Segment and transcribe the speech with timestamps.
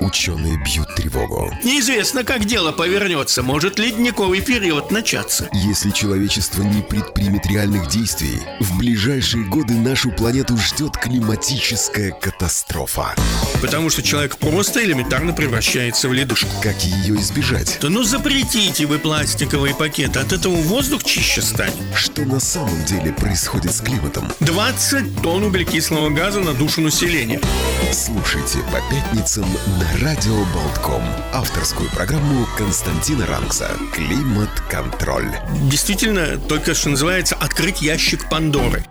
[0.00, 1.52] Ученые бьют тревогу.
[1.64, 3.42] Неизвестно, как дело повернется.
[3.42, 5.48] Может ледниковый период начаться.
[5.52, 13.14] Если человечество не предпримет реальных действий, в ближайшие годы нашу планету ждет климатическая катастрофа.
[13.62, 16.50] Потому что человек просто элементарно превращается в ледушку.
[16.62, 17.78] Как ее избежать?
[17.80, 21.74] Да ну запретите вы пластиковые пакеты, от этого воздух чище станет.
[21.94, 24.30] Что на самом деле происходит с климатом?
[24.40, 27.40] 20 тонн углекислого газа на душу населения.
[27.92, 29.46] Слушайте по пятницам
[29.78, 31.02] на Радио Болтком.
[31.32, 35.30] Авторскую программу Константина Ранкса «Климат-контроль».
[35.70, 38.84] Действительно, только что называется «Открыть ящик Пандоры».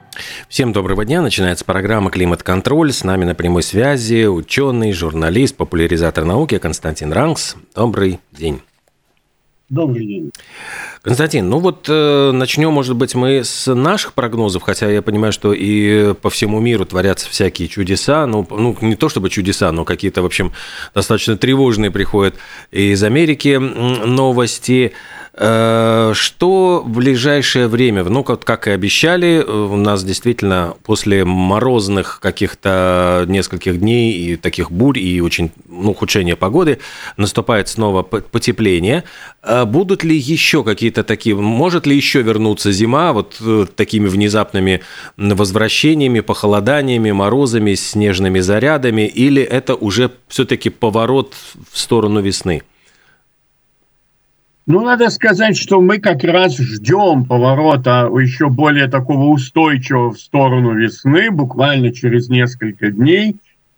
[0.49, 1.21] Всем доброго дня.
[1.21, 2.91] Начинается программа «Климат-контроль».
[2.91, 7.55] С нами на прямой связи ученый, журналист, популяризатор науки Константин Ранкс.
[7.76, 8.62] Добрый день.
[9.70, 10.32] Добрый день.
[11.02, 15.54] Константин, ну вот э, начнем, может быть, мы с наших прогнозов, хотя я понимаю, что
[15.54, 20.22] и по всему миру творятся всякие чудеса, ну, ну не то чтобы чудеса, но какие-то,
[20.22, 20.54] в общем,
[20.94, 22.36] достаточно тревожные приходят
[22.70, 24.94] из Америки новости.
[25.38, 33.26] Э, что в ближайшее время, ну, как, и обещали, у нас действительно после морозных каких-то
[33.28, 36.80] нескольких дней и таких бурь, и очень ну, ухудшения погоды,
[37.18, 39.04] наступает снова потепление.
[39.44, 44.84] Э, будут ли еще какие-то такие, может ли еще вернуться зима вот э, такими внезапными
[45.18, 51.34] возвращениями, похолоданиями, морозами, снежными зарядами, или это уже все-таки поворот
[51.74, 52.62] в сторону весны?
[54.68, 60.74] Ну, надо сказать, что мы как раз ждем поворота еще более такого устойчивого в сторону
[60.74, 63.35] весны, буквально через несколько дней.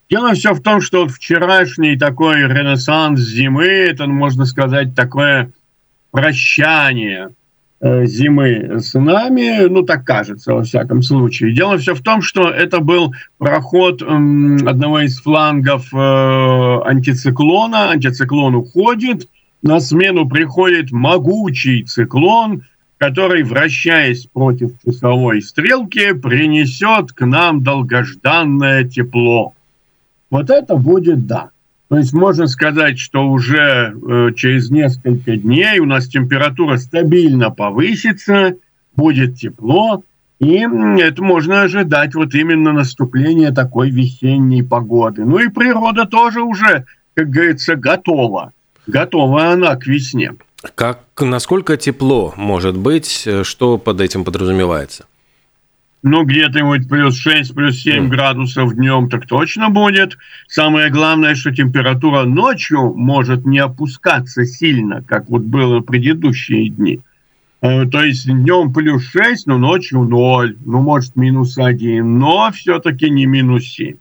[0.10, 5.52] Дело все в том, что вчерашний такой ренессанс зимы, это, можно сказать, такое
[6.12, 7.32] прощание
[7.82, 11.54] э, зимы с нами, ну так кажется во всяком случае.
[11.54, 15.98] Дело все в том, что это был проход одного из флангов э,
[16.86, 19.28] антициклона, антициклон уходит,
[19.62, 22.64] на смену приходит могучий циклон,
[22.98, 29.54] который, вращаясь против часовой стрелки, принесет к нам долгожданное тепло.
[30.30, 31.50] Вот это будет да.
[31.90, 38.56] То есть можно сказать, что уже э, через несколько дней у нас температура стабильно повысится,
[38.96, 40.04] будет тепло,
[40.40, 40.58] и
[41.00, 45.24] это можно ожидать вот именно наступления такой весенней погоды.
[45.24, 48.52] Ну и природа тоже уже, как говорится, готова
[48.88, 50.34] готова она к весне.
[50.76, 53.28] Как, насколько тепло может быть?
[53.44, 55.06] Что под этим подразумевается?
[56.04, 58.08] Ну, где-то плюс 6, плюс 7 mm.
[58.08, 60.18] градусов днем так точно будет.
[60.48, 67.02] Самое главное, что температура ночью может не опускаться сильно, как вот было в предыдущие дни.
[67.62, 73.10] Э, то есть днем плюс 6, но ночью 0, ну, может, минус 1, но все-таки
[73.10, 73.98] не минус 7.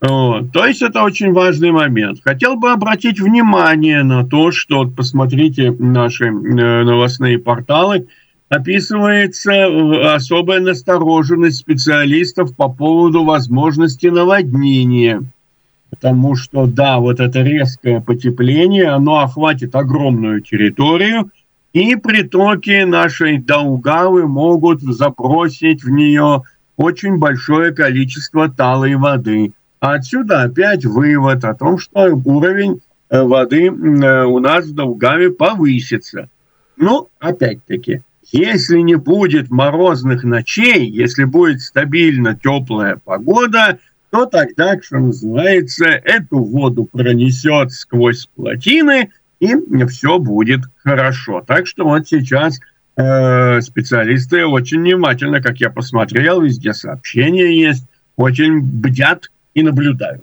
[0.00, 0.52] Вот.
[0.52, 2.20] То есть это очень важный момент.
[2.24, 8.06] Хотел бы обратить внимание на то, что вот посмотрите наши э, новостные порталы,
[8.48, 15.22] описывается э, особая настороженность специалистов по поводу возможности наводнения.
[15.90, 21.30] Потому что, да, вот это резкое потепление, оно охватит огромную территорию,
[21.74, 26.44] и притоки нашей Даугавы могут забросить в нее
[26.76, 33.66] очень большое количество талой воды– а отсюда опять вывод о том, что уровень э, воды
[33.66, 36.28] э, у нас в Долгаве повысится.
[36.76, 43.78] Ну, опять-таки, если не будет морозных ночей, если будет стабильно теплая погода,
[44.10, 49.54] то тогда, что называется, эту воду пронесет сквозь плотины, и
[49.86, 51.42] все будет хорошо.
[51.46, 52.60] Так что вот сейчас
[52.96, 57.86] э, специалисты очень внимательно, как я посмотрел, везде сообщения есть,
[58.16, 60.22] очень бдят и наблюдаю.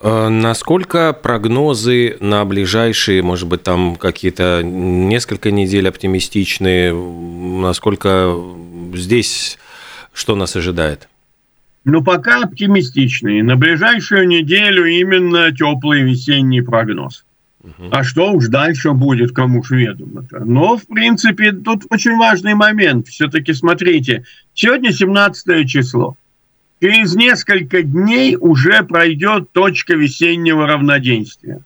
[0.00, 6.94] Э, насколько прогнозы на ближайшие, может быть, там какие-то несколько недель оптимистичные?
[6.94, 8.34] Насколько
[8.94, 9.58] здесь
[10.12, 11.08] что нас ожидает?
[11.84, 13.42] Ну, пока оптимистичные.
[13.42, 17.24] На ближайшую неделю именно теплый весенний прогноз.
[17.62, 17.88] Угу.
[17.90, 20.40] А что уж дальше будет, кому ж ведомо-то.
[20.44, 23.08] Но, в принципе, тут очень важный момент.
[23.08, 24.24] Все-таки смотрите,
[24.54, 26.16] сегодня 17 число.
[26.88, 31.62] Через несколько дней уже пройдет точка весеннего равноденствия.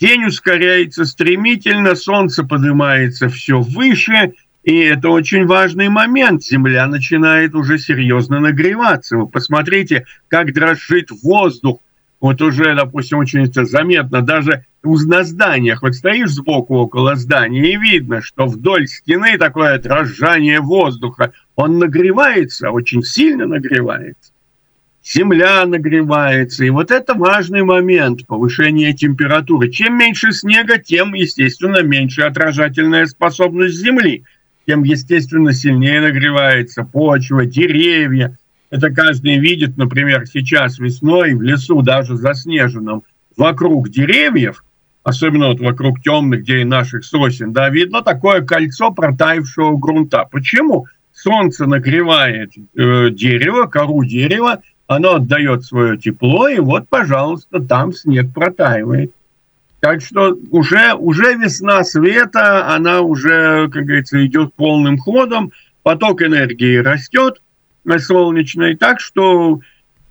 [0.00, 4.32] День ускоряется стремительно, солнце поднимается все выше,
[4.64, 6.42] и это очень важный момент.
[6.42, 9.18] Земля начинает уже серьезно нагреваться.
[9.18, 11.78] Вы посмотрите, как дрожит воздух.
[12.20, 15.82] Вот уже, допустим, очень это заметно, даже на зданиях.
[15.82, 21.30] Вот стоишь сбоку около здания, и видно, что вдоль стены такое дрожание воздуха.
[21.54, 24.32] Он нагревается, очень сильно нагревается.
[25.14, 26.64] Земля нагревается.
[26.64, 29.70] И вот это важный момент повышения температуры.
[29.70, 34.24] Чем меньше снега, тем, естественно, меньше отражательная способность Земли.
[34.66, 38.36] Тем, естественно, сильнее нагревается почва, деревья.
[38.70, 43.02] Это каждый видит, например, сейчас весной в лесу, даже заснеженном,
[43.34, 44.62] вокруг деревьев,
[45.04, 50.28] особенно вот вокруг темных, где и наших сосен, да, видно такое кольцо протаившего грунта.
[50.30, 50.86] Почему?
[51.14, 58.32] Солнце нагревает э, дерево, кору дерева, оно отдает свое тепло, и вот, пожалуйста, там снег
[58.34, 59.12] протаивает.
[59.80, 65.52] Так что уже, уже весна света, она уже, как говорится, идет полным ходом,
[65.84, 67.40] поток энергии растет
[67.98, 69.60] солнечной, так что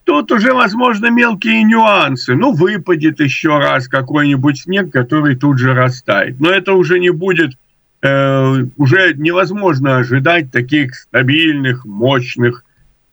[0.03, 2.35] тут уже, возможно, мелкие нюансы.
[2.35, 6.39] Ну, выпадет еще раз какой-нибудь снег, который тут же растает.
[6.39, 7.51] Но это уже не будет,
[8.01, 12.63] э, уже невозможно ожидать таких стабильных, мощных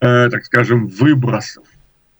[0.04, 1.66] так скажем, выбросов.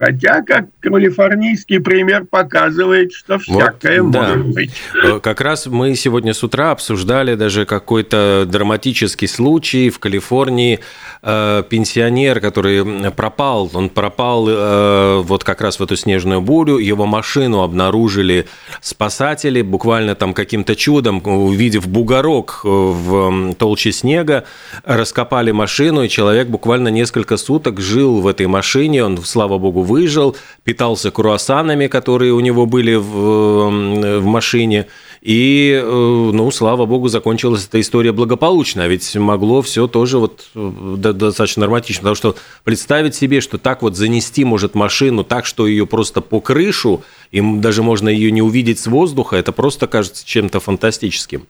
[0.04, 4.52] Хотя, как калифорнийский пример показывает, что всякое вот, может да.
[4.52, 4.70] быть.
[5.02, 10.80] Э, как раз мы сегодня с утра обсуждали даже какой-то драматический случай в Калифорнии.
[11.22, 16.76] Э, пенсионер, который пропал, он пропал э, вот как раз в эту снежную бурю.
[16.76, 18.46] Его машину обнаружили
[18.82, 24.44] спасатели, буквально там каким-то чудом, увидев бугорок в толще снега,
[24.84, 29.02] раскопали машину, и человек буквально несколько суток жил в этой машине.
[29.02, 34.86] Он, слава богу, выжил, питался круассанами, которые у него были в, в машине.
[35.22, 38.82] И, э, ну, слава богу, закончилась эта история благополучно.
[38.82, 42.00] А ведь могло все тоже вот э, достаточно норматично.
[42.02, 46.40] Потому что представить себе, что так вот занести может машину так, что ее просто по
[46.40, 51.46] крышу, и даже можно ее не увидеть с воздуха, это просто кажется чем-то фантастическим.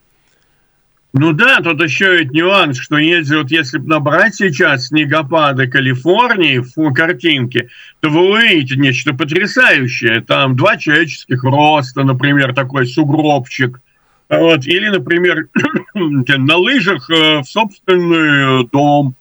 [1.16, 6.92] Ну да, тут еще ведь нюанс, что если, вот если набрать сейчас снегопады Калифорнии в
[6.92, 7.68] картинке,
[8.00, 10.22] то вы увидите нечто потрясающее.
[10.22, 13.80] Там два человеческих роста, например, такой сугробчик.
[14.28, 14.66] Вот.
[14.66, 15.46] Или, например,
[15.94, 19.14] на лыжах э, в собственный дом,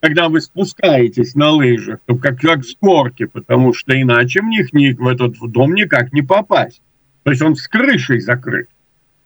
[0.00, 4.72] когда вы спускаетесь на лыжах, то как, как с горки, потому что иначе в них
[4.72, 6.80] ни, в этот дом никак не попасть.
[7.22, 8.68] То есть он с крышей закрыт.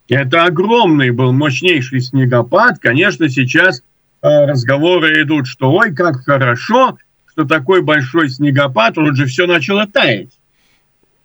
[0.09, 2.79] Это огромный был мощнейший снегопад.
[2.79, 3.83] Конечно, сейчас
[4.23, 6.97] э, разговоры идут, что ой, как хорошо,
[7.31, 10.31] что такой большой снегопад, тут же все начало таять.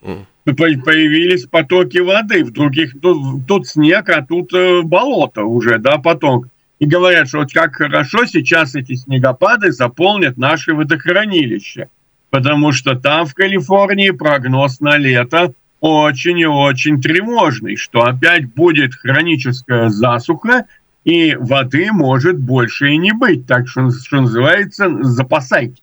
[0.02, 0.26] Mm.
[0.46, 6.48] Появились потоки воды, в других тут, тут снег, а тут э, болото уже, да, поток.
[6.80, 11.88] И говорят, что вот как хорошо сейчас эти снегопады заполнят наши водохранилища,
[12.30, 15.54] потому что там в Калифорнии прогноз на лето
[15.84, 20.66] очень и очень тревожный, что опять будет хроническая засуха,
[21.04, 23.46] и воды может больше и не быть.
[23.46, 25.82] Так что, что называется, запасайте,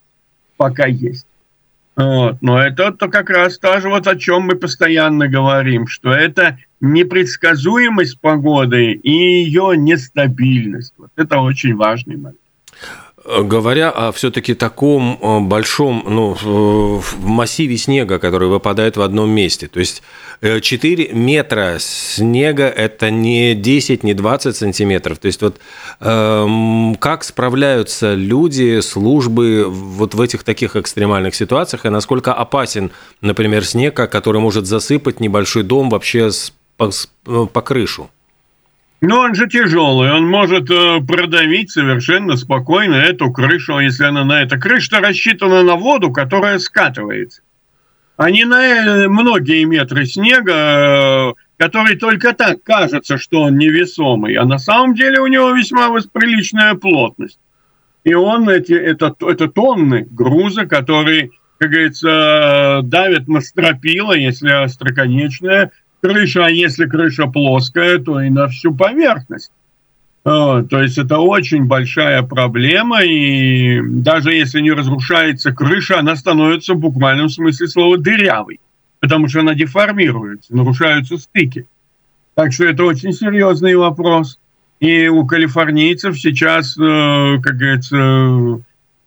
[0.57, 1.27] пока есть.
[1.95, 2.41] Вот.
[2.41, 8.19] Но это то как раз тоже вот о чем мы постоянно говорим, что это непредсказуемость
[8.19, 10.95] погоды и ее нестабильность.
[10.97, 12.40] Вот это очень важный момент.
[13.23, 19.79] Говоря о все-таки таком э, большом ну, массиве снега, который выпадает в одном месте, то
[19.79, 20.01] есть
[20.41, 25.19] 4 э, метра снега– это не 10, не 20 сантиметров.
[25.19, 25.59] То есть вот
[25.99, 32.91] эм, как справляются люди, службы вот в этих таких экстремальных ситуациях, и насколько опасен,
[33.21, 36.31] например, снег, который может засыпать небольшой дом вообще
[36.77, 36.89] по,
[37.27, 38.09] э, по крышу?
[39.01, 44.43] Но он же тяжелый, он может э, продавить совершенно спокойно эту крышу, если она на
[44.43, 44.59] это.
[44.59, 47.41] Крыша рассчитана на воду, которая скатывается.
[48.15, 54.35] А не на э, многие метры снега, э, который только так кажется, что он невесомый,
[54.35, 57.39] а на самом деле у него весьма приличная плотность.
[58.03, 65.71] И он, эти, это, это тонны груза, которые, как говорится, давят на стропила, если остроконечная,
[66.01, 69.51] крыша, а если крыша плоская, то и на всю поверхность.
[70.23, 76.79] То есть это очень большая проблема, и даже если не разрушается крыша, она становится в
[76.79, 78.59] буквальном смысле слова дырявой,
[78.99, 81.65] потому что она деформируется, нарушаются стыки.
[82.35, 84.37] Так что это очень серьезный вопрос.
[84.79, 88.63] И у калифорнийцев сейчас, э, как говорится,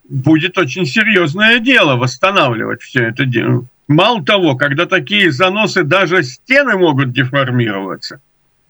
[0.07, 3.65] будет очень серьезное дело восстанавливать все это дело.
[3.87, 8.19] Мало того, когда такие заносы, даже стены могут деформироваться.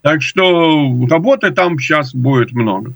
[0.01, 2.93] Так что работы там сейчас будет много.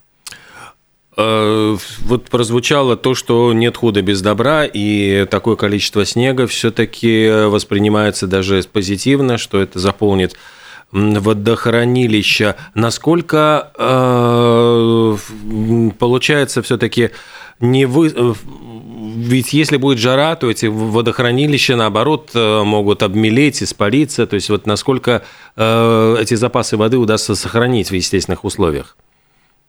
[1.17, 8.27] Э, вот прозвучало то, что нет худа без добра, и такое количество снега все-таки воспринимается
[8.27, 10.35] даже позитивно, что это заполнит
[10.91, 12.55] водохранилища.
[12.73, 15.17] Насколько э,
[15.99, 17.11] получается все-таки
[17.59, 18.35] не вы,
[19.15, 24.27] ведь если будет жара, то эти водохранилища, наоборот, э, могут обмелеть, испариться.
[24.27, 25.23] То есть вот насколько
[25.55, 28.97] э, эти запасы воды удастся сохранить в естественных условиях?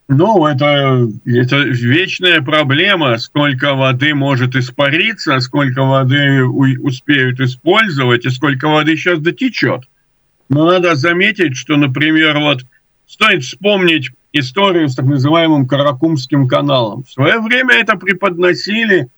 [0.08, 8.68] Ну, это, это вечная проблема, сколько воды может испариться, сколько воды успеют использовать и сколько
[8.68, 9.82] воды сейчас дотечет.
[10.48, 12.62] Но надо заметить, что, например, вот
[13.06, 17.04] стоит вспомнить историю с так называемым Каракумским каналом.
[17.04, 19.08] В свое время это преподносили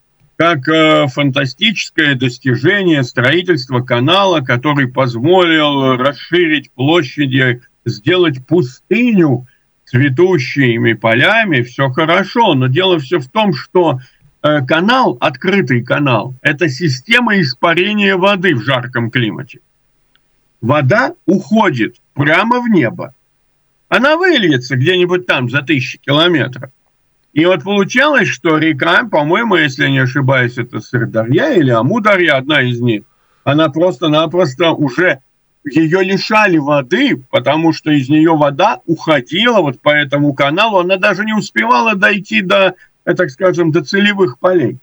[0.43, 9.47] как э, фантастическое достижение строительства канала, который позволил расширить площади, сделать пустыню
[9.85, 14.01] цветущими полями, все хорошо, но дело все в том, что
[14.43, 19.61] э, канал, открытый канал, это система испарения воды в жарком климате.
[20.61, 23.15] Вода уходит прямо в небо
[23.93, 26.71] она выльется где-нибудь там за тысячи километров.
[27.33, 32.81] И вот получалось, что река, по-моему, если не ошибаюсь, это Сырдарья или Амударья, одна из
[32.81, 33.05] них,
[33.45, 35.21] она просто-напросто уже
[35.65, 41.25] ее лишали воды, потому что из нее вода уходила вот по этому каналу, она даже
[41.25, 42.75] не успевала дойти до,
[43.05, 44.79] э, так скажем, до целевых полей.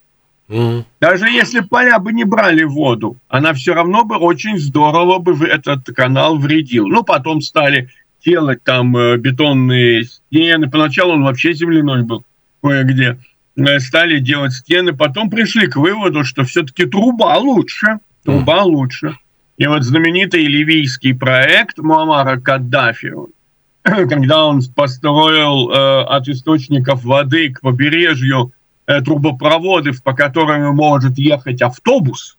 [0.47, 0.85] Mm-hmm.
[0.99, 5.85] Даже если поля бы не брали воду, она все равно бы очень здорово бы этот
[5.95, 6.87] канал вредил.
[6.87, 7.89] Ну, потом стали
[8.25, 10.69] делать там э, бетонные стены.
[10.69, 12.23] Поначалу он вообще земляной был
[12.61, 13.17] кое-где.
[13.55, 17.99] Э, стали делать стены, потом пришли к выводу, что все-таки труба лучше.
[18.23, 19.17] Труба лучше.
[19.57, 23.13] И вот знаменитый ливийский проект Муаммара Каддафи,
[23.83, 28.53] когда он построил э, от источников воды к побережью
[28.87, 32.37] э, трубопроводы, по которым может ехать автобус,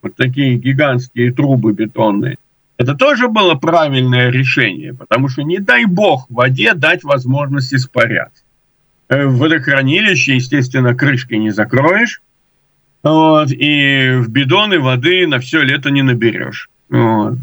[0.00, 2.38] вот такие гигантские трубы бетонные,
[2.78, 8.41] это тоже было правильное решение, потому что не дай бог воде дать возможность испаряться.
[9.12, 12.22] Э, в водохранилище, естественно, крышкой не закроешь,
[13.02, 16.70] вот, и в бидоны воды на все лето не наберешь.
[16.88, 17.34] Вот.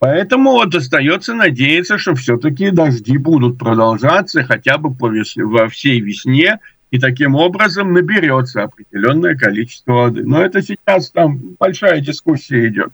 [0.00, 6.00] Поэтому вот остается надеяться, что все-таки дожди будут продолжаться хотя бы по весне, во всей
[6.00, 6.58] весне,
[6.90, 10.24] и таким образом наберется определенное количество воды.
[10.24, 12.92] Но это сейчас там большая дискуссия идет.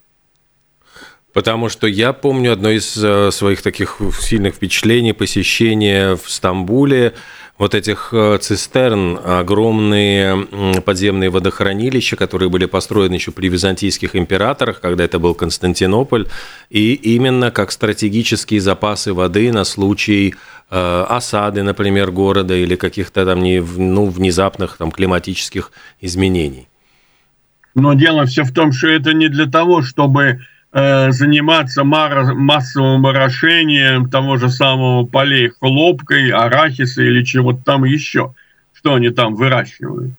[1.32, 7.14] Потому что я помню одно из э, своих таких сильных впечатлений посещения в Стамбуле
[7.56, 10.46] вот этих э, цистерн, огромные
[10.84, 16.26] подземные водохранилища, которые были построены еще при византийских императорах, когда это был Константинополь,
[16.70, 20.34] и именно как стратегические запасы воды на случай
[20.70, 25.70] э, осады, например, города или каких-то там ну, внезапных там, климатических
[26.00, 26.66] изменений.
[27.74, 30.40] Но дело все в том, что это не для того, чтобы
[30.72, 38.34] заниматься массовым орошением того же самого полей хлопкой, арахиса или чего-то там еще,
[38.72, 40.12] что они там выращивают.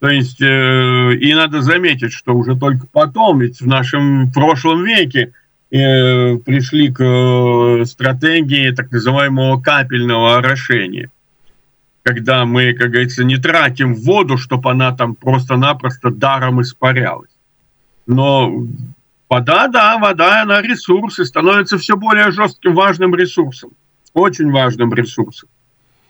[0.00, 5.32] То есть, э, и надо заметить, что уже только потом, ведь в нашем прошлом веке
[5.70, 11.10] э, пришли к э, стратегии так называемого капельного орошения.
[12.02, 17.30] Когда мы, как говорится, не тратим воду, чтобы она там просто-напросто даром испарялась.
[18.06, 18.66] Но
[19.30, 23.70] Вода, да, вода, она ресурс и становится все более жестким, важным ресурсом.
[24.12, 25.48] Очень важным ресурсом.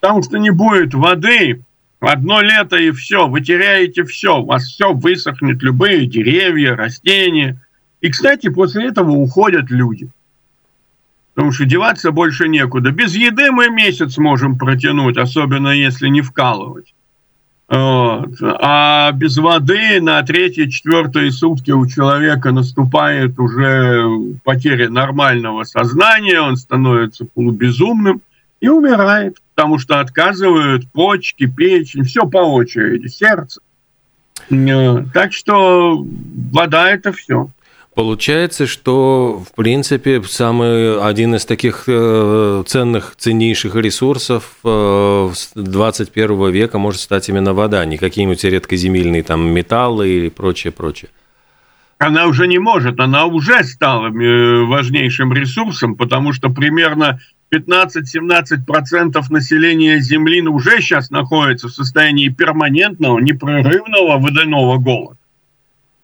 [0.01, 1.63] Потому что не будет воды,
[2.01, 7.61] одно лето и все, вы теряете все, у вас все высохнет, любые деревья, растения.
[8.01, 10.09] И, кстати, после этого уходят люди.
[11.35, 12.91] Потому что деваться больше некуда.
[12.91, 16.95] Без еды мы месяц можем протянуть, особенно если не вкалывать.
[17.71, 18.31] Вот.
[18.43, 24.05] А без воды на третьи, четвертые сутки у человека наступает уже
[24.43, 28.23] потеря нормального сознания, он становится полубезумным
[28.61, 33.61] и умирает, потому что отказывают почки, печень, все по очереди, сердце.
[34.51, 36.05] Э, так что
[36.53, 37.51] вода это все.
[38.01, 45.51] Получается, что, в принципе, самый один из таких э, ценных, ценнейших ресурсов 21
[46.15, 51.11] э, века может стать именно вода, не какие-нибудь редкоземельные там металлы или прочее, прочее.
[51.99, 57.21] Она уже не может, она уже стала э, важнейшим ресурсом, потому что примерно
[57.55, 65.20] 15-17% населения Земли уже сейчас находится в состоянии перманентного, непрерывного водяного голода.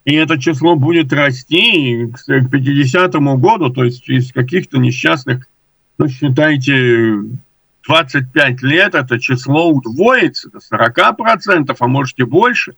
[0.06, 5.48] И это число будет расти к 50 году, то есть через каких-то несчастных,
[5.98, 7.16] ну, считайте,
[7.84, 12.76] 25 лет это число удвоится до 40%, а может и больше.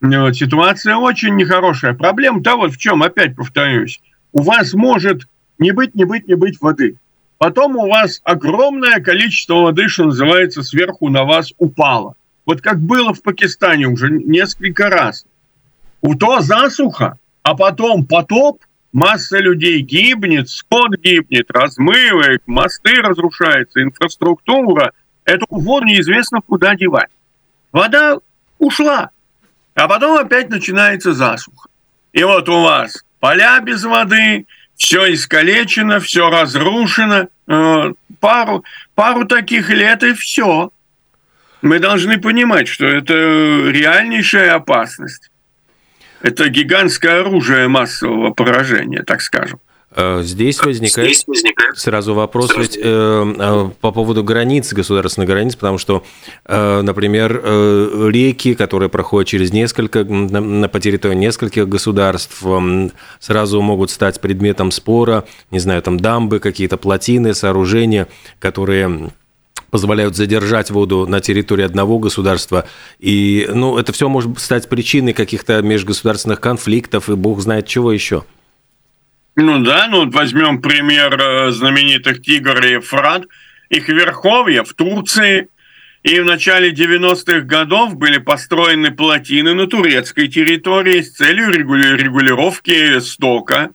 [0.00, 1.92] Вот, ситуация очень нехорошая.
[1.92, 4.00] Проблема-то вот в чем, опять повторюсь.
[4.32, 5.28] У вас может
[5.58, 6.96] не быть, не быть, не быть воды.
[7.36, 12.14] Потом у вас огромное количество воды, что называется, сверху на вас упало.
[12.46, 15.26] вот как было в Пакистане уже несколько раз.
[16.00, 18.62] У то засуха, а потом потоп,
[18.92, 24.92] масса людей гибнет, скот гибнет, размывает, мосты разрушаются, инфраструктура.
[25.24, 27.10] Эту воду неизвестно куда девать.
[27.72, 28.18] Вода
[28.58, 29.10] ушла,
[29.74, 31.68] а потом опять начинается засуха.
[32.12, 37.28] И вот у вас поля без воды, все искалечено, все разрушено.
[37.48, 38.64] Э, пару,
[38.94, 40.70] пару таких лет и все.
[41.60, 45.30] Мы должны понимать, что это реальнейшая опасность.
[46.22, 49.60] Это гигантское оружие массового поражения, так скажем.
[49.90, 52.60] Э, здесь возникает, Здесь возникает сразу вопрос сразу.
[52.60, 56.04] Ведь, э, э, по поводу границ, государственных границ, потому что,
[56.44, 63.62] э, например, э, реки, которые проходят через несколько, на, по территории нескольких государств, э, сразу
[63.62, 68.08] могут стать предметом спора, не знаю, там дамбы, какие-то плотины, сооружения,
[68.40, 69.10] которые
[69.70, 72.66] позволяют задержать воду на территории одного государства.
[72.98, 78.24] И ну, это все может стать причиной каких-то межгосударственных конфликтов и бог знает чего еще.
[79.36, 83.24] Ну да, ну вот возьмем пример э, знаменитых Тигр и Фрат.
[83.70, 85.48] Их верховья в Турции
[86.02, 93.70] и в начале 90-х годов были построены плотины на турецкой территории с целью регулировки стока.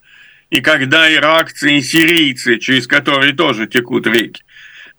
[0.50, 4.44] И когда иракцы и сирийцы, через которые тоже текут реки,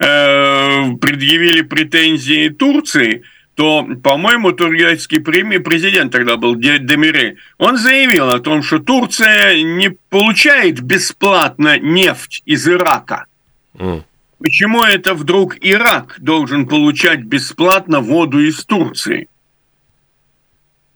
[0.00, 3.22] Э, предъявили претензии Турции,
[3.54, 10.80] то, по-моему, турецкий президент тогда был Демире, он заявил о том, что Турция не получает
[10.80, 13.26] бесплатно нефть из Ирака.
[13.74, 14.02] Mm.
[14.40, 19.28] Почему это вдруг Ирак должен получать бесплатно воду из Турции?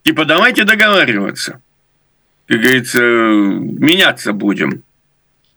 [0.02, 1.60] Типа, давайте договариваться.
[2.46, 4.82] Как говорится, меняться будем.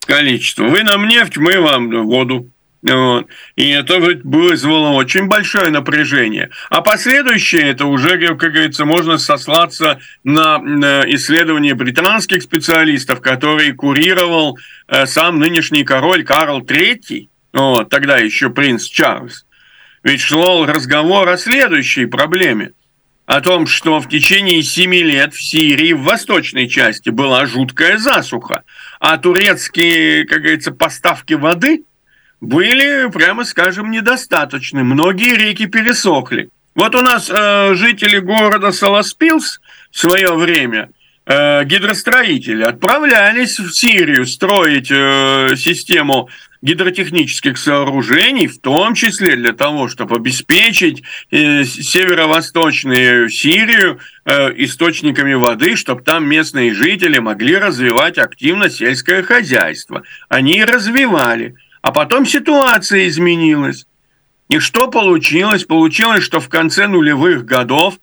[0.06, 0.66] Количество.
[0.66, 2.48] Вы нам нефть, мы вам воду.
[2.84, 3.28] Вот.
[3.56, 6.50] И это вызвало очень большое напряжение.
[6.70, 10.58] А последующее, это уже, как говорится, можно сослаться на
[11.08, 14.58] исследования британских специалистов, которые курировал
[14.88, 19.46] э, сам нынешний король Карл III, вот, тогда еще принц Чарльз.
[20.04, 22.72] Ведь шел разговор о следующей проблеме.
[23.28, 28.64] О том, что в течение семи лет в Сирии, в восточной части, была жуткая засуха,
[29.00, 31.84] а турецкие, как говорится, поставки воды–
[32.42, 34.84] были, прямо скажем, недостаточны.
[34.84, 36.50] Многие реки пересохли.
[36.76, 39.60] Вот у нас э, жители города Саласпилс
[39.92, 40.90] в свое время,
[41.26, 46.30] э, гидростроители, отправлялись в Сирию строить э, систему
[46.62, 55.76] гидротехнических сооружений, в том числе для того, чтобы обеспечить э, северо-восточную Сирию э, источниками воды,
[55.76, 60.04] чтобы там местные жители могли развивать активно сельское хозяйство.
[60.30, 61.56] Они развивали.
[61.82, 63.86] А потом ситуация изменилась.
[64.50, 65.64] И что получилось?
[65.64, 67.96] Получилось, что в конце нулевых годов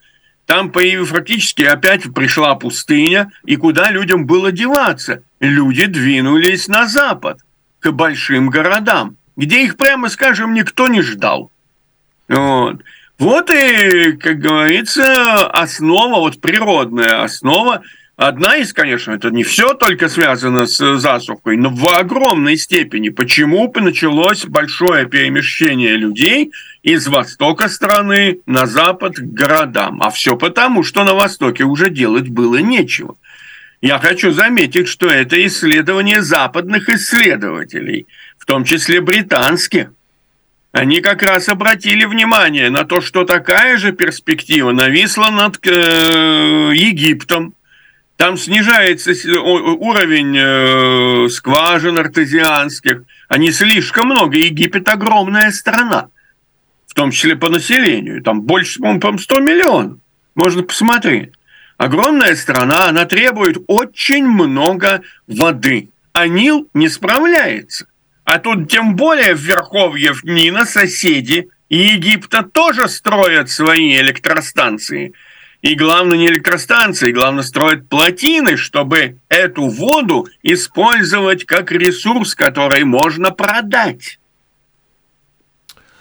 [0.47, 5.23] там появилась фактически опять пришла пустыня, и куда людям было деваться?
[5.41, 7.41] Люди двинулись на запад,
[7.81, 11.53] к большим городам, где их, прямо скажем, никто не ждал.
[12.29, 12.83] Вот.
[13.19, 17.83] Вот и, как говорится, основа, вот природная основа
[18.19, 23.11] Одна из, конечно, это не все только связано с засухой, но в огромной степени.
[23.11, 26.51] Почему началось большое перемещение людей
[26.83, 30.03] из востока страны на запад к городам?
[30.03, 33.15] А все потому, что на востоке уже делать было нечего.
[33.81, 39.93] Я хочу заметить, что это исследование западных исследователей, в том числе британских.
[40.73, 47.55] Они как раз обратили внимание на то, что такая же перспектива нависла над э, Египтом,
[48.19, 53.05] там снижается уровень э, скважин артезианских.
[53.29, 54.37] Они слишком много.
[54.37, 56.09] Египет огромная страна,
[56.89, 58.21] в том числе по населению.
[58.21, 59.99] Там больше, по-моему, 100 миллионов.
[60.35, 61.31] Можно посмотреть.
[61.77, 65.91] Огромная страна, она требует очень много воды.
[66.13, 67.87] А Нил не справляется.
[68.25, 75.13] А тут тем более в верховьях Нина соседи Египта тоже строят свои электростанции–
[75.63, 83.31] и главное не электростанции, главное строить плотины, чтобы эту воду использовать как ресурс, который можно
[83.31, 84.19] продать.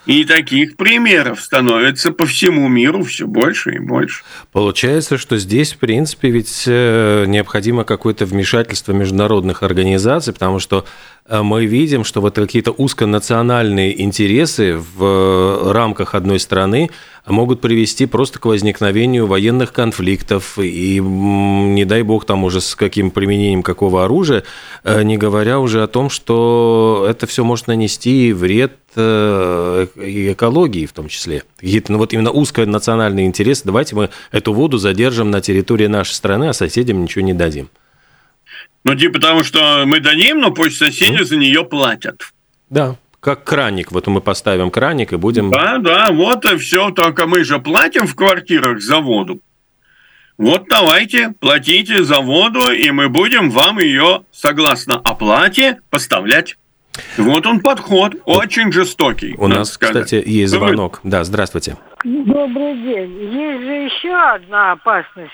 [0.08, 4.24] И таких примеров становится по всему миру все больше и больше.
[4.54, 10.86] Получается, что здесь, в принципе, ведь э, необходимо какое-то вмешательство международных организаций, потому что
[11.30, 16.90] мы видим, что вот какие-то узконациональные интересы в рамках одной страны
[17.26, 23.12] могут привести просто к возникновению военных конфликтов и, не дай бог, там уже с каким
[23.12, 24.44] применением какого оружия,
[24.84, 30.86] э, не говоря уже о том, что это все может нанести вред э, и экологии
[30.86, 31.44] в том числе.
[31.62, 36.54] Ну вот именно узконациональные интересы, давайте мы эту воду задержим на территории нашей страны, а
[36.54, 37.70] соседям ничего не дадим.
[38.88, 41.24] Ну, типа потому что мы дадим, но пусть соседи mm.
[41.26, 42.22] за нее платят.
[42.70, 43.92] Да, как краник.
[43.92, 45.52] Вот мы поставим краник и будем...
[45.52, 46.92] Да, да, вот и все.
[46.92, 49.42] Только мы же платим в квартирах за воду.
[50.38, 56.56] Вот давайте, платите за воду, и мы будем вам ее, согласно оплате, поставлять.
[57.18, 59.36] Вот он подход, очень жестокий.
[59.38, 60.06] У нас, сказать.
[60.06, 61.02] кстати, есть звонок.
[61.04, 61.76] Да, здравствуйте.
[62.06, 63.34] Добрый день.
[63.34, 65.34] Есть же еще одна опасность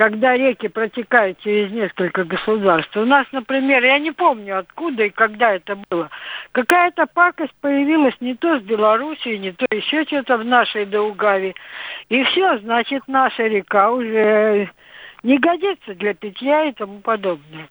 [0.00, 2.96] когда реки протекают через несколько государств.
[2.96, 6.08] У нас, например, я не помню откуда и когда это было,
[6.52, 11.54] какая-то пакость появилась не то с Белоруссией, не то еще что-то в нашей Даугаве.
[12.08, 14.70] И все, значит, наша река уже
[15.22, 17.68] не годится для питья и тому подобное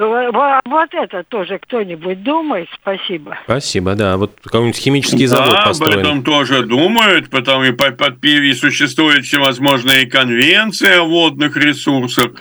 [0.00, 2.68] вот это тоже кто-нибудь думает?
[2.74, 3.38] Спасибо.
[3.44, 4.16] Спасибо, да.
[4.16, 5.92] Вот какой-нибудь химический завод да, построен.
[5.92, 12.32] об этом тоже думают, потому и под, под ПИВИ существуют всевозможные конвенции о водных ресурсах.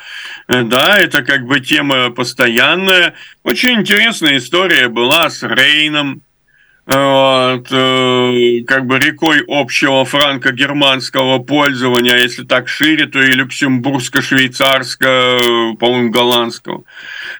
[0.47, 3.13] Э, да, это как бы тема постоянная.
[3.43, 6.21] Очень интересная история была с Рейном
[6.91, 16.09] вот, э, как бы рекой общего франко-германского пользования, если так шире, то и люксембургско-швейцарского, по-моему,
[16.09, 16.83] голландского.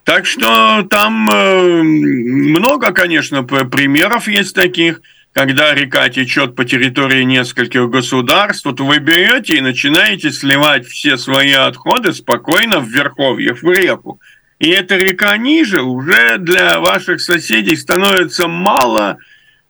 [0.03, 5.01] Так что там э, много, конечно, примеров есть таких,
[5.33, 11.53] когда река течет по территории нескольких государств, вот вы берете и начинаете сливать все свои
[11.53, 14.19] отходы спокойно в верховьях, в реку.
[14.59, 19.17] И эта река ниже уже для ваших соседей становится мало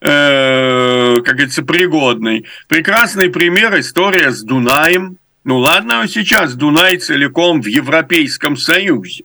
[0.02, 2.46] э, как говорится, пригодный.
[2.68, 5.18] Прекрасный пример история с Дунаем.
[5.44, 9.24] Ну ладно, сейчас Дунай целиком в Европейском Союзе.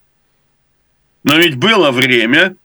[1.23, 2.55] Но ведь было время,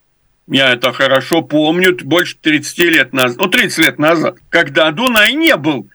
[0.47, 5.57] я это хорошо помню, больше 30 лет назад, ну 30 лет назад, когда Дунай не
[5.57, 5.89] был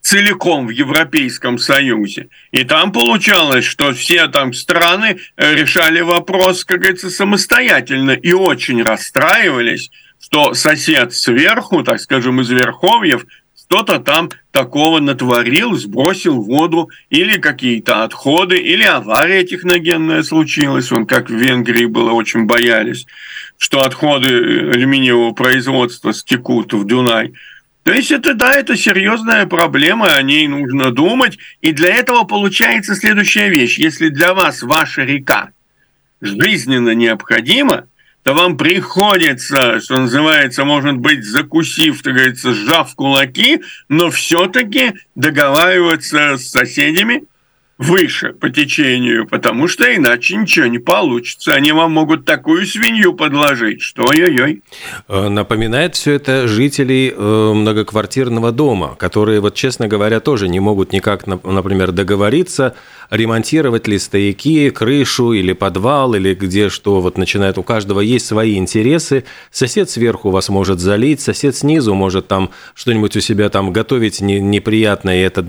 [0.00, 2.28] целиком в Европейском Союзе.
[2.52, 9.90] И там получалось, что все там страны решали вопрос, как говорится, самостоятельно и очень расстраивались,
[10.24, 18.04] что сосед сверху, так скажем, из Верховьев, что-то там такого натворил, сбросил воду, или какие-то
[18.04, 20.90] отходы, или авария техногенная случилась.
[20.92, 23.04] Он, как в Венгрии было, очень боялись,
[23.58, 27.34] что отходы алюминиевого производства стекут в Дунай.
[27.82, 31.36] То есть это, да, это серьезная проблема, о ней нужно думать.
[31.60, 33.78] И для этого получается следующая вещь.
[33.78, 35.50] Если для вас ваша река
[36.22, 37.88] жизненно необходима,
[38.24, 46.38] то вам приходится, что называется, может быть, закусив, так говорится, сжав кулаки, но все-таки договариваться
[46.38, 47.24] с соседями
[47.76, 51.54] выше по течению, потому что иначе ничего не получится.
[51.54, 54.62] Они вам могут такую свинью подложить, что ой-ой-ой.
[55.08, 60.92] Э, напоминает все это жителей э, многоквартирного дома, которые, вот честно говоря, тоже не могут
[60.92, 62.76] никак, например, договориться,
[63.10, 68.56] ремонтировать ли стояки, крышу или подвал, или где что, вот начинает, у каждого есть свои
[68.56, 69.24] интересы.
[69.50, 75.16] Сосед сверху вас может залить, сосед снизу может там что-нибудь у себя там готовить неприятное,
[75.16, 75.46] и этот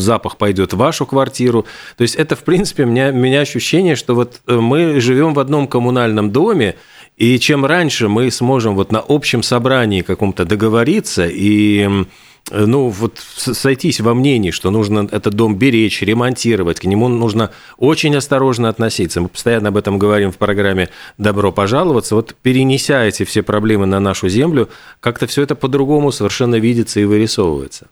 [0.00, 1.65] запах пойдет в вашу квартиру.
[1.96, 5.34] То есть это, в принципе, у меня, у меня ощущение, что вот э, мы живем
[5.34, 6.76] в одном коммунальном доме,
[7.16, 12.06] и чем раньше мы сможем вот на общем собрании каком-то договориться и
[12.50, 18.14] ну, вот сойтись во мнении, что нужно этот дом беречь, ремонтировать, к нему нужно очень
[18.16, 19.20] осторожно относиться.
[19.20, 22.14] Мы постоянно об этом говорим в программе «Добро пожаловаться».
[22.14, 24.68] Вот перенеся эти все проблемы на нашу землю,
[25.00, 27.88] как-то все это по-другому совершенно видится и вырисовывается.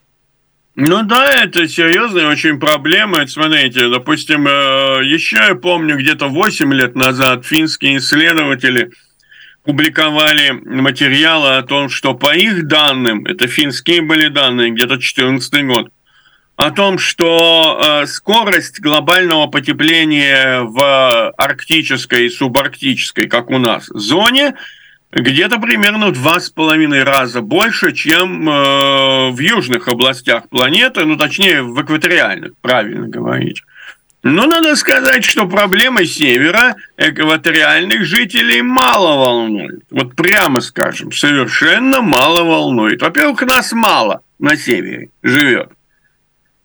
[0.76, 3.24] Ну да, это серьезная очень проблема.
[3.28, 8.90] Смотрите, допустим, э, еще я помню, где-то 8 лет назад финские исследователи
[9.62, 15.92] публиковали материалы о том, что по их данным, это финские были данные, где-то 2014 год,
[16.56, 24.54] о том, что э, скорость глобального потепления в арктической и субарктической, как у нас, зоне–
[25.14, 31.16] где-то примерно в два с половиной раза больше, чем э, в южных областях планеты, ну,
[31.16, 33.62] точнее, в экваториальных, правильно говорить.
[34.24, 39.82] Но надо сказать, что проблемы севера экваториальных жителей мало волнует.
[39.90, 43.02] Вот прямо скажем, совершенно мало волнует.
[43.02, 45.70] Во-первых, нас мало на севере живет.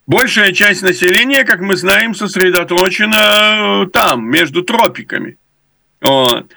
[0.07, 5.37] Большая часть населения, как мы знаем, сосредоточена э, там, между тропиками.
[6.01, 6.51] Вот.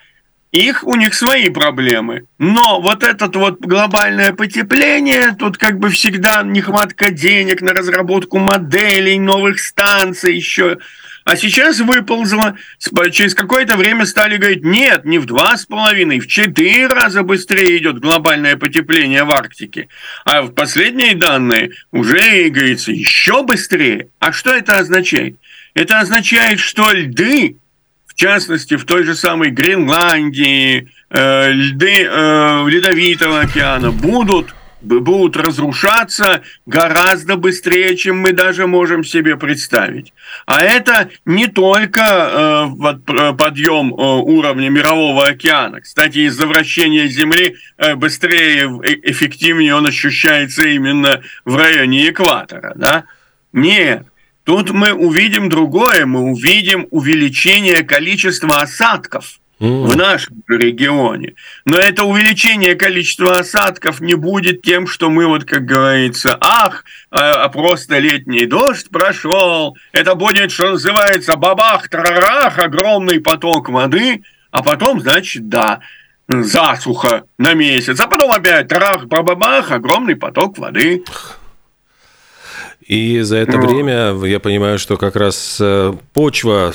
[0.52, 2.26] Их, у них свои проблемы.
[2.38, 9.18] Но вот это вот глобальное потепление, тут как бы всегда нехватка денег на разработку моделей,
[9.18, 10.78] новых станций, еще
[11.24, 12.56] а сейчас выползло,
[13.12, 17.78] через какое-то время стали говорить, нет, не в два с половиной, в четыре раза быстрее
[17.78, 19.88] идет глобальное потепление в Арктике.
[20.24, 24.08] А в последние данные уже, говорится, еще быстрее.
[24.18, 25.36] А что это означает?
[25.74, 27.56] Это означает, что льды,
[28.12, 36.42] в частности, в той же самой Гренландии, э, льды э, Ледовитого океана будут будут разрушаться
[36.66, 40.12] гораздо быстрее, чем мы даже можем себе представить.
[40.44, 45.80] А это не только э, подъем э, уровня мирового океана.
[45.80, 52.72] Кстати, из-за вращения Земли э, быстрее, э, эффективнее он ощущается именно в районе экватора.
[52.74, 53.04] Да?
[53.52, 54.04] Нет.
[54.44, 61.34] Тут мы увидим другое, мы увидим увеличение количества осадков– в нашем регионе.
[61.64, 67.44] Но это увеличение количества осадков не будет тем, что мы вот, как говорится, ах, а,
[67.44, 69.76] а просто летний дождь прошел.
[69.92, 75.78] Это будет, что называется, бабах, тарарах, огромный поток воды, а потом, значит, да,
[76.26, 81.04] засуха на месяц, а потом опять трах, бабах, огромный поток воды.
[82.92, 86.74] И за это время я понимаю, что как раз э, почва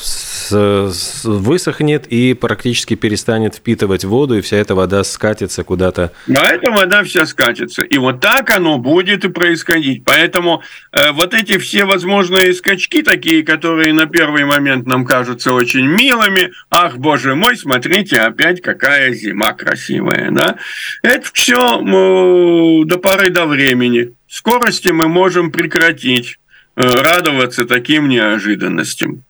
[1.23, 6.11] высохнет и практически перестанет впитывать воду, и вся эта вода скатится куда-то.
[6.25, 7.83] Да, эта вода вся скатится.
[7.83, 10.05] И вот так оно будет и происходить.
[10.05, 15.85] Поэтому э, вот эти все возможные скачки, такие, которые на первый момент нам кажутся очень
[15.85, 20.55] милыми, ах, боже мой, смотрите, опять какая зима красивая, да?
[21.03, 26.37] Это все э, до поры до времени скорости мы можем прекратить
[26.75, 29.23] э, радоваться таким неожиданностям.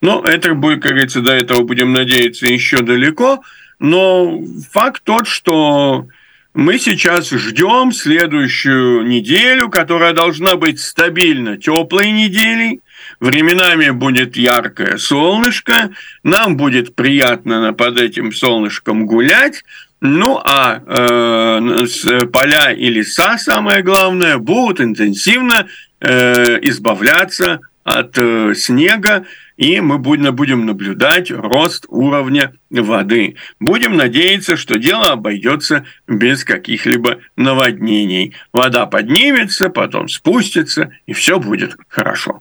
[0.00, 3.42] Но это будет, как говорится, до этого будем надеяться еще далеко.
[3.78, 6.06] Но факт тот, что
[6.54, 12.80] мы сейчас ждем следующую неделю, которая должна быть стабильно теплой неделей.
[13.18, 15.90] Временами будет яркое солнышко,
[16.22, 19.64] нам будет приятно под этим солнышком гулять,
[20.04, 25.68] ну а э, поля и леса, самое главное, будут интенсивно
[26.00, 29.24] э, избавляться от э, снега,
[29.56, 33.36] и мы будем, будем наблюдать рост уровня воды.
[33.60, 38.34] Будем надеяться, что дело обойдется без каких-либо наводнений.
[38.52, 42.40] Вода поднимется, потом спустится, и все будет хорошо.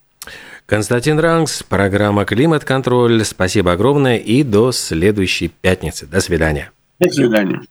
[0.66, 3.24] Константин Ранкс, программа «Климат-контроль».
[3.24, 6.08] Спасибо огромное и до следующей пятницы.
[6.08, 6.72] До свидания.
[7.02, 7.62] До свидания.